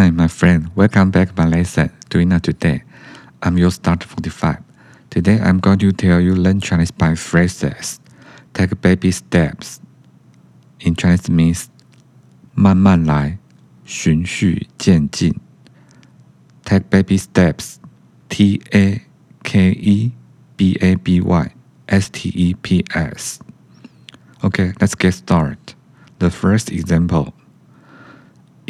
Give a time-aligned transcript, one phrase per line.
[0.00, 0.70] Hi, my friend.
[0.74, 1.90] Welcome back my lesson.
[2.08, 2.82] Doing that today.
[3.42, 4.58] I'm your start 45.
[5.10, 8.00] Today I'm going to tell you learn Chinese by phrases.
[8.52, 9.80] Take baby steps.
[10.80, 11.68] In Chinese means
[12.54, 13.38] 慢慢来，
[13.84, 15.40] 循序渐进。
[16.64, 17.78] Take baby steps.
[18.28, 19.02] T A
[19.44, 20.12] K E
[20.56, 21.54] B A B Y
[21.88, 23.38] S T E P S.
[24.42, 25.74] Okay, let's get started.
[26.18, 27.32] The first example.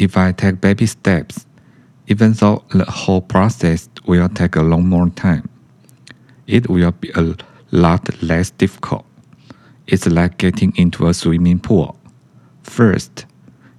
[0.01, 1.45] If I take baby steps,
[2.07, 5.49] even though the whole process will take a long more time,
[6.45, 7.35] it will be a
[7.71, 9.05] lot less difficult.
[9.87, 11.97] It's like getting into a swimming pool.
[12.63, 13.25] First,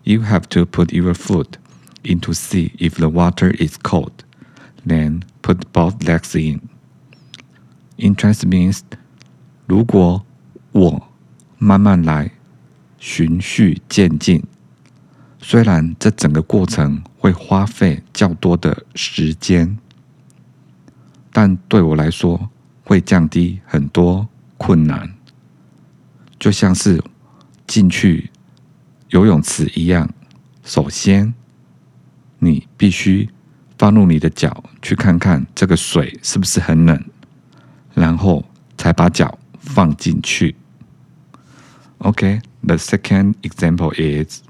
[0.04, 1.58] you have to put your foot
[2.04, 4.24] in to see if the water is cold.
[4.84, 6.68] Then put both legs in.
[7.98, 8.82] Interest means
[9.66, 10.24] 如果
[10.72, 11.08] 我
[11.58, 12.30] 慢慢来，
[12.98, 14.42] 循序渐进。
[15.45, 19.77] 虽然这整个过程会花费较多的时间，
[21.33, 22.49] 但对我来说
[22.85, 24.25] 会降低很多
[24.57, 25.13] 困难，
[26.39, 27.03] 就像是
[27.67, 28.31] 进去
[29.09, 30.09] 游泳池一样。
[30.63, 31.33] 首先，
[32.39, 33.29] 你必须
[33.77, 37.03] 放入你的脚去看看这个水是不是很冷，
[37.93, 38.45] 然后
[38.77, 40.55] 才把脚放进去。
[41.97, 44.41] OK，the second example is.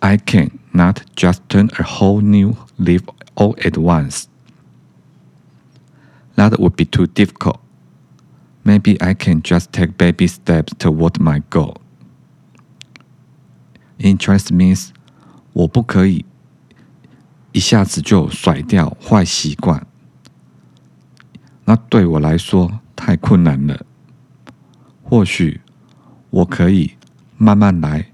[0.00, 3.02] I can not just turn a whole new leaf
[3.34, 4.26] all at once.
[6.34, 7.60] That would be too difficult.
[8.64, 11.76] Maybe I can just take baby steps toward my goal.
[13.98, 14.90] Interest means
[15.52, 16.24] 我不可以
[17.52, 19.86] 一下子就甩掉坏习惯，
[21.66, 23.84] 那对我来说太困难了。
[25.04, 25.60] 或许
[26.30, 26.96] 我可以
[27.36, 28.06] 慢慢来。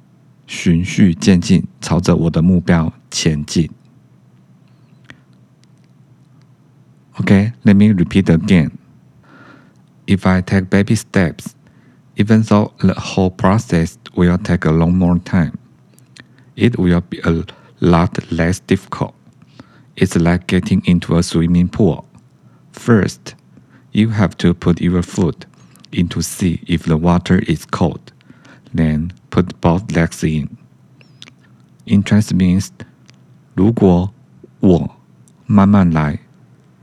[0.46, 3.70] 循序渐进，朝着我的目标前进。
[7.20, 8.70] Okay, let me repeat again.
[10.06, 11.54] If I take baby steps,
[12.16, 15.52] even though the whole process will take a long more time,
[16.56, 17.44] it will be a
[17.80, 19.14] lot less difficult.
[19.96, 22.06] It's like getting into a swimming pool.
[22.72, 23.34] First,
[23.92, 25.44] you have to put your foot
[25.90, 28.11] in to see if the water is cold.
[28.73, 30.49] Then put both legs in.
[31.85, 32.69] Interest means
[33.53, 34.11] 如果
[34.61, 34.95] 我
[35.45, 36.19] 慢慢来，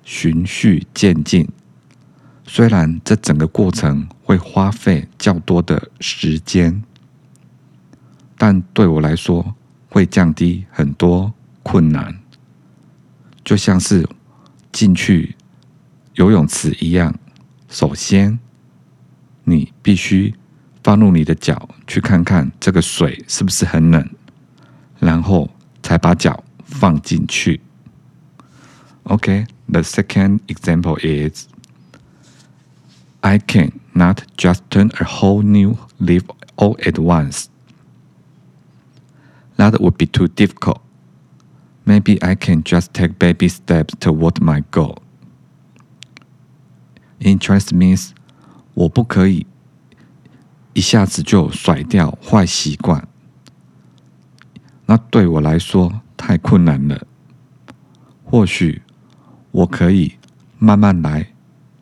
[0.05, 1.49] 循序渐进。
[2.47, 6.83] 虽然这整个过程会花费较多的时间，
[8.37, 9.55] 但对我来说
[9.89, 12.21] 会降低很多困难，
[13.45, 14.09] 就像是
[14.71, 15.35] 进去
[16.15, 17.19] 游泳池一样。
[17.69, 18.39] 首先，
[19.45, 20.35] 你必须。
[20.84, 24.10] 放入你的脚去看看这个水是不是很冷，
[25.00, 25.50] 然后
[25.82, 27.62] 才把脚放进去。
[29.06, 31.48] Okay, the second example is
[33.22, 36.24] I can not just turn a whole new leaf
[36.56, 37.46] all at once.
[39.58, 40.82] That would be too difficult.
[41.86, 44.98] Maybe I can just take baby steps toward my goal.
[47.20, 48.10] Interest means
[48.74, 49.46] 我不可以
[50.73, 53.07] 一下子就甩掉坏习惯，
[54.87, 57.07] 那对我来说太困难了。
[58.25, 58.83] 或许
[59.51, 60.15] 我可以
[60.59, 61.33] 慢慢来，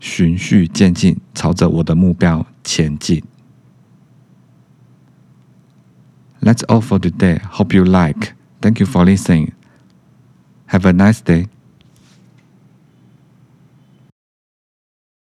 [0.00, 3.22] 循序渐进，朝着我的目标前进。
[6.40, 7.40] That's all for today.
[7.50, 8.32] Hope you like.
[8.62, 9.52] Thank you for listening.
[10.68, 11.48] Have a nice day.